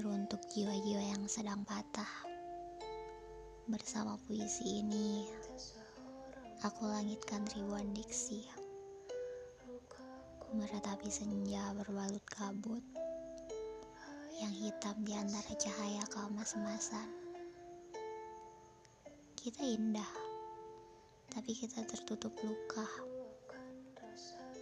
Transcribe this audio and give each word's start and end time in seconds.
Teruntuk 0.00 0.40
jiwa-jiwa 0.48 1.12
yang 1.12 1.28
sedang 1.28 1.60
patah. 1.60 2.08
Bersama 3.68 4.16
puisi 4.24 4.80
ini 4.80 5.28
Aku 6.64 6.88
langitkan 6.88 7.44
ribuan 7.52 7.84
diksi. 7.92 8.48
Meratapi 10.56 11.04
senja 11.12 11.76
berbalut 11.76 12.24
kabut 12.32 12.80
Yang 14.40 14.72
hitam 14.72 14.96
di 15.04 15.12
antara 15.12 15.52
cahaya 15.60 16.00
keemas-emasan 16.08 17.08
Kita 19.36 19.60
indah 19.68 20.12
Tapi 21.28 21.52
kita 21.52 21.84
tertutup 21.84 22.32
luka 22.40 22.88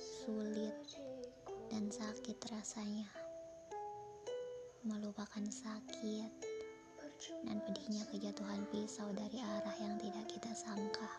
Sulit 0.03 0.75
dan 1.71 1.95
sakit 1.95 2.43
rasanya 2.51 3.28
melupakan 4.89 5.45
sakit 5.45 6.33
dan 7.45 7.61
pedihnya 7.61 8.09
kejatuhan 8.09 8.65
pisau 8.73 9.05
dari 9.13 9.37
arah 9.37 9.77
yang 9.85 10.01
tidak 10.01 10.25
kita 10.33 10.49
sangka. 10.57 11.13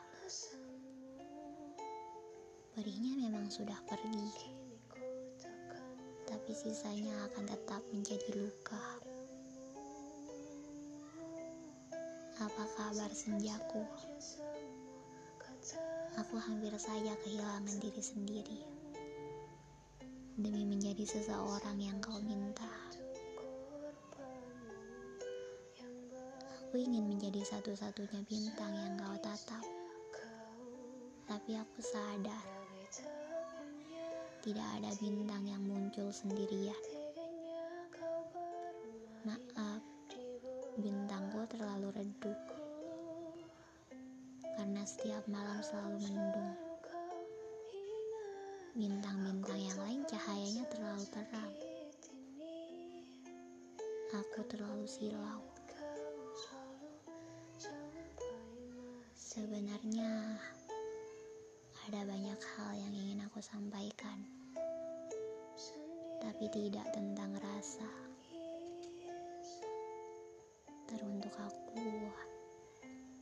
Perihnya 2.73 3.29
memang 3.29 3.45
sudah 3.53 3.77
pergi, 3.85 4.49
tapi 6.25 6.51
sisanya 6.57 7.13
akan 7.29 7.45
tetap 7.45 7.85
menjadi 7.93 8.29
luka. 8.41 8.85
Apa 12.41 12.63
kabar 12.73 13.11
senjaku? 13.13 13.85
Aku 16.17 16.35
hampir 16.41 16.73
saja 16.81 17.13
kehilangan 17.21 17.77
diri 17.77 18.01
sendiri 18.01 18.61
demi 20.39 20.63
menjadi 20.63 21.03
seseorang 21.03 21.77
yang 21.77 21.99
kau 21.99 22.17
minta. 22.23 22.88
Aku 26.69 26.77
ingin 26.77 27.09
menjadi 27.09 27.41
satu-satunya 27.49 28.21
bintang 28.29 28.69
yang 28.69 28.93
kau 29.01 29.17
tatap. 29.25 29.65
Tapi 31.25 31.57
aku 31.57 31.81
sadar, 31.81 32.45
tidak 34.45 34.69
ada 34.77 34.93
bintang 35.01 35.49
yang 35.49 35.65
muncul 35.65 36.13
sendirian. 36.13 36.77
Maaf, 39.25 39.81
bintangku 40.77 41.41
terlalu 41.49 41.89
redup. 41.89 42.37
Karena 44.53 44.85
setiap 44.85 45.25
malam 45.25 45.65
selalu 45.65 46.05
mendung. 46.05 46.53
Bintang-bintang 48.77 49.57
yang 49.57 49.77
lain 49.89 50.05
cahayanya 50.05 50.69
terlalu 50.69 51.05
terang. 51.09 51.53
Aku 54.13 54.45
terlalu 54.45 54.85
silau. 54.85 55.58
Sebenarnya 59.29 60.41
ada 61.85 62.01
banyak 62.01 62.41
hal 62.41 62.71
yang 62.81 62.93
ingin 62.97 63.21
aku 63.29 63.37
sampaikan, 63.45 64.25
tapi 66.17 66.49
tidak 66.49 66.89
tentang 66.89 67.37
rasa. 67.37 67.85
Teruntuk 70.89 71.29
aku, 71.37 72.09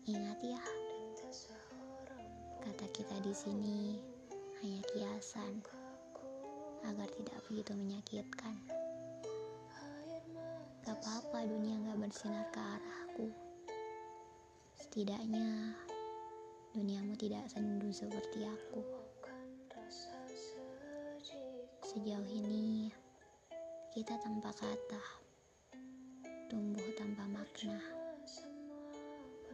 ingat 0.08 0.40
ya, 0.48 0.64
kata 2.64 2.88
kita 2.96 3.20
di 3.20 3.36
sini 3.36 4.00
hanya 4.64 4.80
kiasan 4.96 5.60
agar 6.88 7.12
tidak 7.20 7.36
begitu 7.52 7.76
menyakitkan. 7.76 8.56
Gak 10.88 10.96
apa-apa 11.04 11.44
dunia 11.52 11.76
gak 11.84 12.00
bersinar 12.00 12.48
ke 12.56 12.64
arahku. 12.64 13.28
Setidaknya 14.80 15.76
duniamu 16.78 17.18
tidak 17.18 17.42
sendu 17.50 17.90
seperti 17.90 18.46
aku. 18.46 18.86
Sejauh 21.82 22.30
ini, 22.30 22.94
kita 23.98 24.14
tanpa 24.22 24.54
kata, 24.54 25.02
tumbuh 26.46 26.86
tanpa 26.94 27.26
makna, 27.26 27.82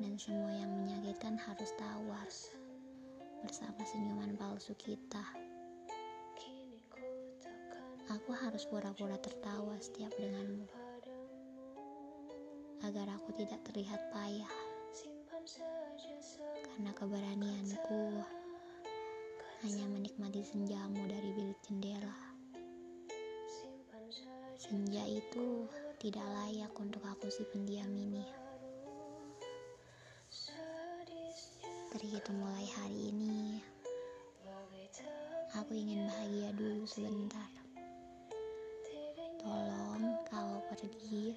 dan 0.03 0.19
semua 0.19 0.51
yang 0.51 0.67
menyakitkan 0.83 1.39
harus 1.39 1.71
tawar 1.79 2.27
bersama 3.39 3.79
senyuman 3.87 4.35
palsu 4.35 4.75
kita. 4.75 5.23
Aku 8.11 8.35
harus 8.35 8.67
pura-pura 8.67 9.15
tertawa 9.23 9.79
setiap 9.79 10.11
denganmu, 10.19 10.67
agar 12.83 13.15
aku 13.15 13.31
tidak 13.39 13.63
terlihat 13.63 14.11
payah 14.11 14.72
karena 15.43 16.95
keberanianku 16.95 18.23
hanya 19.59 19.85
menikmati 19.91 20.39
senjamu 20.39 21.03
dari 21.03 21.35
bilik 21.35 21.59
jendela. 21.67 22.15
Senja 24.55 25.03
itu 25.03 25.67
tidak 25.99 26.23
layak 26.23 26.71
untuk 26.79 27.03
aku 27.03 27.27
si 27.27 27.43
pendiam 27.51 27.91
ini. 27.91 28.23
Terhitung 31.91 32.39
mulai 32.39 32.63
hari 32.79 33.11
ini, 33.11 33.59
aku 35.59 35.75
ingin 35.75 36.07
bahagia 36.07 36.55
dulu 36.55 36.87
sebentar. 36.87 37.51
Tolong 39.43 40.23
kalau 40.31 40.63
pergi, 40.71 41.35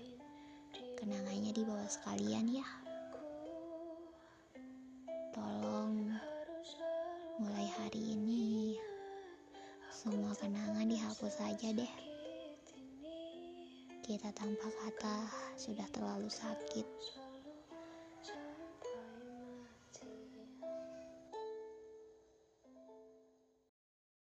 kenangannya 0.94 1.50
dibawa 1.50 1.90
sekalian 1.90 2.62
ya. 2.62 2.85
Semua 10.06 10.38
kenangan 10.38 10.86
dihapus 10.86 11.34
saja 11.34 11.74
deh. 11.74 11.92
Kita 14.06 14.30
tanpa 14.38 14.70
kata 14.70 15.26
sudah 15.58 15.82
terlalu 15.90 16.30
sakit. 16.30 16.86